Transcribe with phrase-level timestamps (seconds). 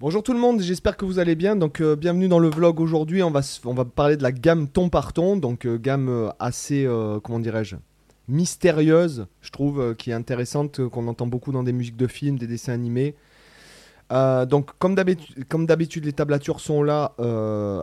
[0.00, 1.56] Bonjour tout le monde, j'espère que vous allez bien.
[1.56, 3.20] Donc euh, bienvenue dans le vlog aujourd'hui.
[3.24, 3.42] On va,
[3.84, 6.88] parler de la gamme ton par ton, donc euh, gamme euh, assez,
[7.24, 7.74] comment dirais-je,
[8.28, 12.46] mystérieuse, je trouve, qui est intéressante, qu'on entend beaucoup dans des musiques de films, des
[12.46, 13.16] dessins animés.
[14.10, 17.14] Donc comme d'habitude, les tablatures sont là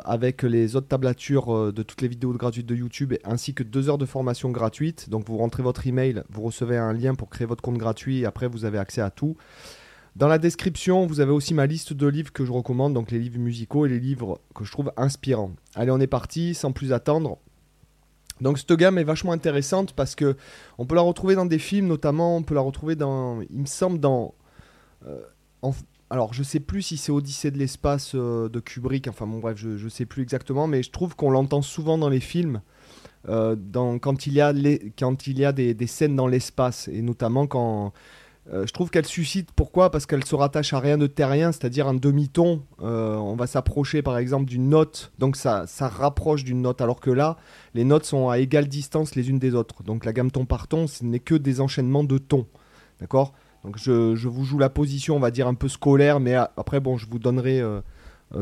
[0.06, 3.98] avec les autres tablatures de toutes les vidéos gratuites de YouTube, ainsi que deux heures
[3.98, 5.10] de formation gratuite.
[5.10, 8.26] Donc vous rentrez votre email, vous recevez un lien pour créer votre compte gratuit, et
[8.26, 9.36] après vous avez accès à tout.
[10.16, 13.20] Dans la description, vous avez aussi ma liste de livres que je recommande, donc les
[13.20, 15.52] livres musicaux et les livres que je trouve inspirants.
[15.76, 17.38] Allez, on est parti, sans plus attendre.
[18.40, 20.36] Donc cette gamme est vachement intéressante parce que
[20.78, 23.66] on peut la retrouver dans des films, notamment on peut la retrouver dans, il me
[23.66, 24.34] semble dans,
[25.08, 25.22] euh,
[26.10, 29.58] alors je sais plus si c'est Odyssée de l'espace euh, de Kubrick, enfin bon bref,
[29.58, 32.62] je, je sais plus exactement, mais je trouve qu'on l'entend souvent dans les films.
[33.30, 33.56] euh,
[34.00, 37.94] quand il y a, des scènes dans l'espace et notamment quand
[38.54, 39.90] euh, je trouve qu'elle suscite, pourquoi?
[39.90, 42.62] Parce qu'elle se rattache à rien de terrien, c'est-à-dire un demi-ton.
[42.82, 47.00] Euh, on va s'approcher par exemple d'une note, donc ça, ça rapproche d'une note, alors
[47.00, 47.38] que là,
[47.74, 49.82] les notes sont à égale distance les unes des autres.
[49.84, 52.46] Donc la gamme ton par ton, ce n'est que des enchaînements de tons.
[53.00, 53.34] D'accord?
[53.64, 56.80] Donc je, vous joue la position, on va dire un peu scolaire, mais a- après,
[56.80, 57.82] bon, je vous donnerai euh,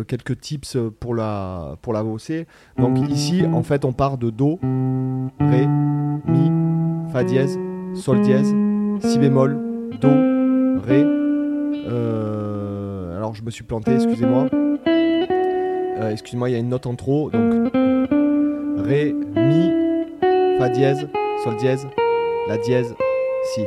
[0.05, 2.03] quelques tips pour la, pour la.
[2.03, 4.59] Donc ici, en fait, on part de Do,
[5.39, 5.65] Ré,
[6.27, 6.51] Mi,
[7.13, 7.57] Fa dièse,
[7.95, 8.53] Sol dièse,
[9.01, 10.09] Si bémol, Do,
[10.85, 11.03] Ré.
[11.87, 14.47] euh, alors je me suis planté, excusez-moi.
[14.87, 17.29] Euh, excusez-moi, il y a une note en trop.
[17.29, 17.71] Donc
[18.85, 19.71] Ré, Mi,
[20.59, 21.07] Fa dièse,
[21.43, 21.87] Sol dièse,
[22.47, 22.95] La dièse,
[23.53, 23.61] Si.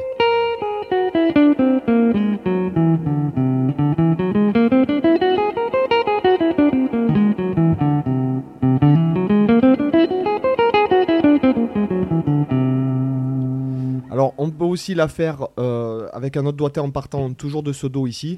[14.77, 18.37] Aussi la faire euh, avec un autre doigté en partant toujours de ce Do ici.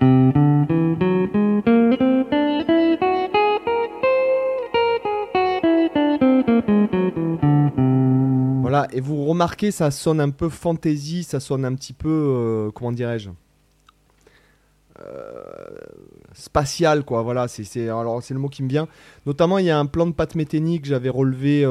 [8.60, 12.70] Voilà, et vous remarquez, ça sonne un peu fantasy, ça sonne un petit peu, euh,
[12.70, 13.30] comment dirais-je
[15.00, 15.76] Euh,
[16.32, 18.88] spatial quoi voilà c'est alors c'est le mot qui me vient
[19.26, 21.62] notamment il y a un plan de Pat Metheny que j'avais relevé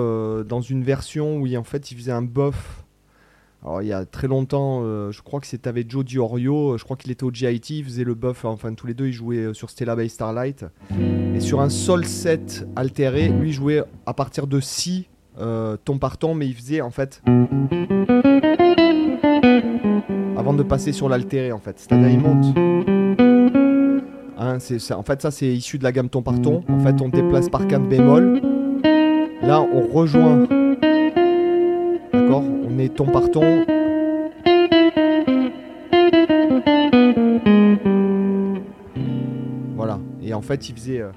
[0.45, 2.86] dans une version où il, en fait il faisait un buff
[3.63, 6.78] alors il y a très longtemps euh, je crois que c'était avec Joe Diorio euh,
[6.78, 9.13] je crois qu'il était au GIT il faisait le buff enfin tous les deux ils
[9.13, 10.66] jouaient euh, sur Stella by Starlight
[11.35, 15.07] et sur un sol 7 altéré lui jouait à partir de si
[15.85, 17.22] ton par ton mais il faisait en fait
[20.35, 22.56] avant de passer sur l'altéré en fait c'est à dire il monte
[24.38, 24.57] Hein.
[24.91, 26.63] En fait, ça, c'est issu de la gamme ton par ton.
[26.69, 28.41] En fait, on déplace par quinte bémol.
[29.41, 30.47] Là, on rejoint.
[32.85, 33.65] Ton par ton.
[39.75, 39.99] Voilà.
[40.21, 41.01] Et en fait, il faisait.
[41.01, 41.11] euh,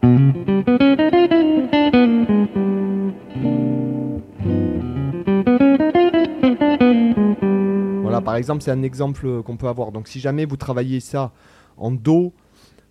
[8.03, 9.93] Voilà, par exemple, c'est un exemple qu'on peut avoir.
[9.93, 11.33] Donc, si jamais vous travaillez ça
[11.77, 12.33] en Do,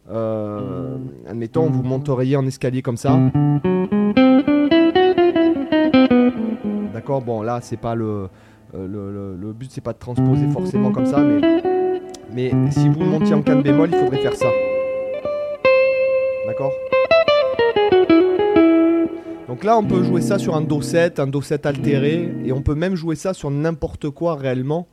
[0.10, 0.98] euh,
[1.28, 3.20] admettons, vous monteriez en escalier comme ça.
[6.94, 8.30] D'accord, bon, là, c'est pas le,
[8.74, 13.34] le, le- but, c'est pas de transposer forcément comme ça, mais, mais si vous montiez
[13.34, 14.48] en canne bémol, il faudrait faire ça.
[16.48, 16.72] D'accord?
[19.48, 22.52] Donc là, on peut jouer ça sur un Do 7, un Do 7 altéré, et
[22.52, 24.88] on peut même jouer ça sur n'importe quoi réellement,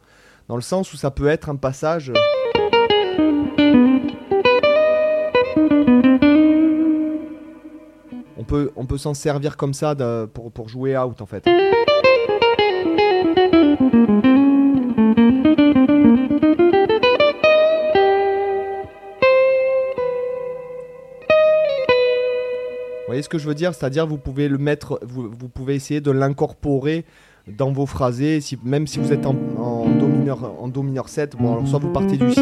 [0.49, 2.13] dans le sens où ça peut être un passage.
[8.39, 9.95] On peut, on peut s'en servir comme ça
[10.33, 11.47] pour, pour jouer out en fait.
[23.07, 23.73] Vous voyez ce que je veux dire?
[23.73, 27.05] C'est-à-dire vous pouvez le mettre, vous, pouvez essayer de l'incorporer
[27.47, 31.37] dans vos phrasés, même si vous êtes en, en do mineur, en do mineur 7,
[31.37, 32.41] bon alors soit vous partez du si,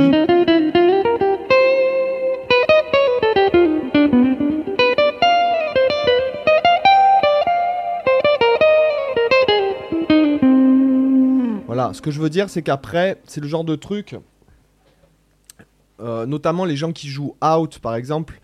[11.67, 14.17] Voilà, ce que je veux dire, c'est qu'après, c'est le genre de truc,
[16.01, 18.41] euh, notamment les gens qui jouent out, par exemple.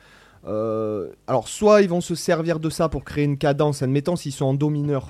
[0.47, 4.33] Euh, alors, soit ils vont se servir de ça pour créer une cadence, admettons s'ils
[4.33, 5.09] sont en do mineur,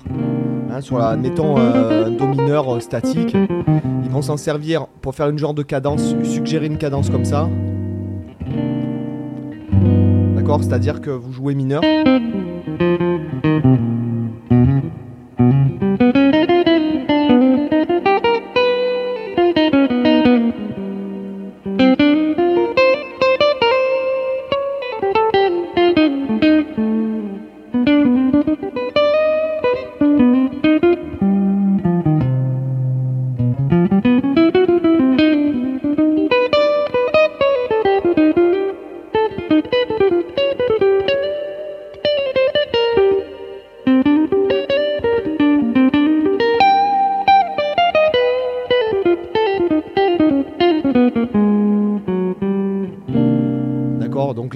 [0.69, 3.35] hein, sur la, admettons euh, un do mineur euh, statique,
[4.03, 7.49] ils vont s'en servir pour faire une genre de cadence, suggérer une cadence comme ça.
[10.35, 11.81] D'accord C'est-à-dire que vous jouez mineur.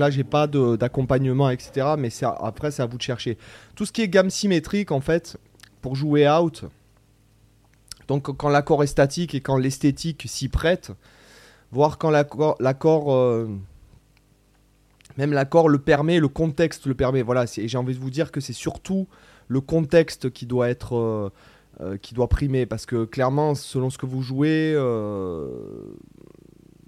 [0.10, 1.96] J'ai pas d'accompagnement, etc.
[1.98, 3.38] Mais c'est- après, c'est à vous de chercher.
[3.76, 5.38] Tout ce qui est gamme symétrique, en fait,
[5.82, 6.66] pour jouer out,
[8.08, 10.92] donc quand l'accord est statique et quand l'esthétique s'y prête,
[11.72, 13.48] voire quand l'accord, euh,
[15.18, 17.22] même l'accord le permet, le contexte le permet.
[17.22, 19.08] Voilà, j'ai envie de vous dire que c'est surtout
[19.48, 21.30] le contexte qui doit être, euh,
[21.82, 24.76] euh, qui doit primer, parce que clairement, selon ce que vous jouez,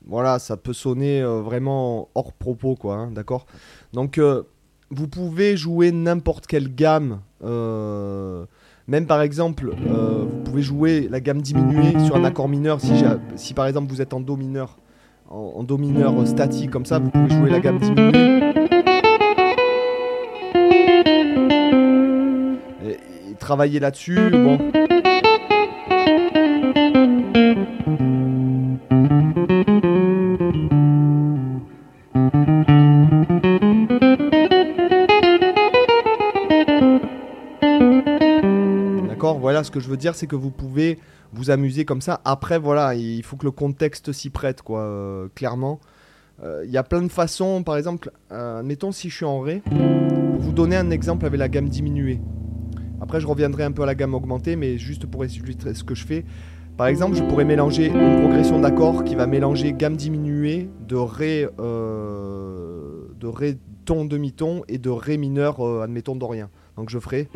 [0.08, 3.46] voilà, ça peut sonner euh, vraiment hors propos, quoi, hein, d'accord?
[3.94, 4.44] Donc, euh,
[4.90, 7.20] vous pouvez jouer n'importe quelle gamme.
[7.44, 8.46] euh,
[8.88, 12.80] même par exemple, vous pouvez jouer la gamme diminuée sur un accord mineur.
[13.36, 14.78] Si, par exemple vous êtes en Do mineur,
[15.30, 18.54] en, Do mineur statique comme ça, vous pouvez jouer la gamme diminuée.
[22.86, 22.98] Et,
[23.40, 24.32] travailler là-dessus.
[39.64, 41.00] Ce que je veux dire, c'est que vous pouvez
[41.34, 42.22] vous amuser comme ça.
[42.26, 45.80] Après, voilà, il faut que le contexte s'y prête, quoi, euh, clairement.
[46.44, 49.40] Euh, Il y a plein de façons, par exemple, euh, admettons si je suis en
[49.40, 52.22] Ré, pour vous donner un exemple avec la gamme diminuée.
[53.02, 55.96] Après, je reviendrai un peu à la gamme augmentée, mais juste pour illustrer ce que
[55.96, 56.26] je fais.
[56.78, 61.48] Par exemple, je pourrais mélanger une progression d'accords qui va mélanger gamme diminuée de Ré,
[61.60, 66.50] euh, de Ré ton demi-ton et de Ré mineur, euh, admettons dorien.
[66.76, 67.30] Donc je ferai.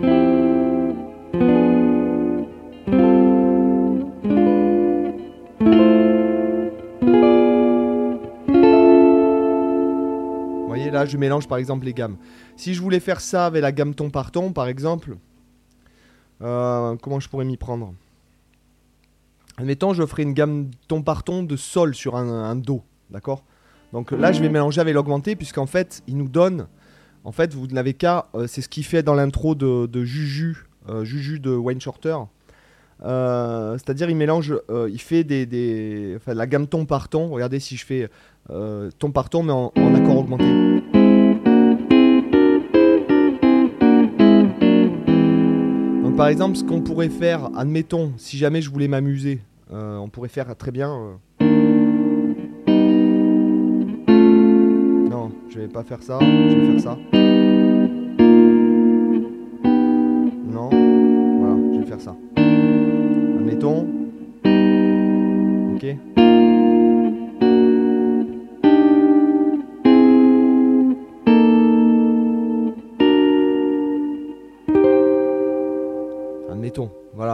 [11.03, 12.17] Là, je mélange par exemple les gammes.
[12.55, 15.17] Si je voulais faire ça avec la gamme ton par ton, par exemple,
[16.41, 17.93] euh, comment je pourrais m'y prendre?
[19.57, 23.43] Admettons, je ferai une gamme ton par ton de sol sur un, un do, d'accord?
[23.93, 26.67] Donc là, je vais mélanger avec l'augmenté, puisqu'en fait, il nous donne.
[27.25, 28.27] En fait, vous n'avez qu'à.
[28.35, 32.15] euh, c'est ce qu'il fait dans l'intro de, de Juju, euh, Juju de Wayne Shorter.
[33.03, 34.55] Euh, C'est-à-dire, il mélange.
[34.89, 37.27] il fait des, des- enfin, la gamme ton par ton.
[37.29, 38.09] Regardez si je fais
[38.47, 40.45] ton par ton, mais en, en accord augmenté.
[46.03, 49.39] Donc, par exemple, ce qu'on pourrait faire, admettons, si jamais je voulais m'amuser,
[49.71, 50.91] euh, on pourrait faire très bien.
[50.91, 51.13] euh,
[55.09, 56.19] Non, je vais pas faire ça.
[56.21, 56.97] Je vais faire ça.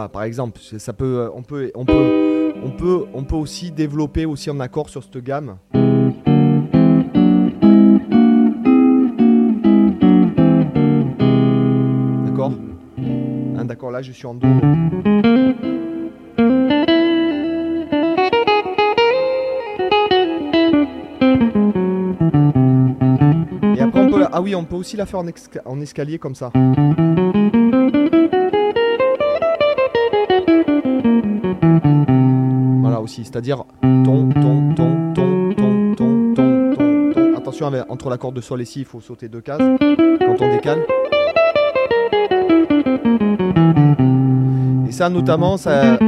[0.08, 0.60] Par exemple,
[1.00, 5.58] euh, on peut, aussi développer aussi en accord sur cette gamme.
[12.24, 12.52] D'accord?
[13.56, 14.46] Hein, D'accord, là je suis en Do.
[23.76, 25.20] Et après ah oui, on peut aussi la faire
[25.64, 26.50] en escalier comme ça.
[37.48, 39.62] Attention, entre l'accord de sol et si, il faut sauter deux cases
[40.20, 40.84] quand on décale.
[44.86, 45.98] Et ça, notamment, ça.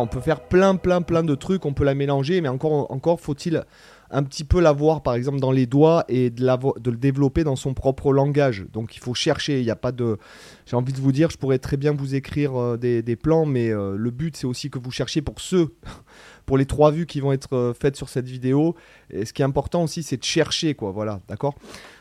[0.00, 3.20] On peut faire plein, plein, plein de trucs, on peut la mélanger, mais encore, encore
[3.20, 3.64] faut-il
[4.12, 7.44] un petit peu l'avoir, par exemple, dans les doigts et de, l'avo- de le développer
[7.44, 8.66] dans son propre langage.
[8.72, 10.18] Donc il faut chercher, il n'y a pas de...
[10.66, 13.46] J'ai envie de vous dire, je pourrais très bien vous écrire euh, des, des plans,
[13.46, 15.74] mais euh, le but, c'est aussi que vous cherchiez pour ceux,
[16.46, 18.74] pour les trois vues qui vont être euh, faites sur cette vidéo.
[19.10, 21.54] Et ce qui est important aussi, c'est de chercher, quoi, voilà, d'accord?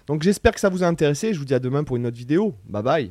[0.08, 2.18] Donc j'espère que ça vous a intéressé, je vous dis à demain pour une autre
[2.18, 2.56] vidéo.
[2.68, 3.08] Bye bye